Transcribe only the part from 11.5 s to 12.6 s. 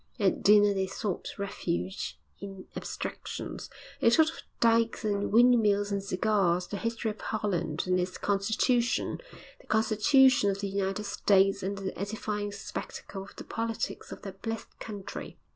and the edifying